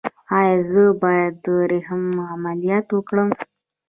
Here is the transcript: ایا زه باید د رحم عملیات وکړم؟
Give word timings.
ایا 0.37 0.55
زه 0.71 0.83
باید 1.01 1.33
د 1.43 1.45
رحم 1.71 2.03
عملیات 2.33 2.87
وکړم؟ 2.91 3.29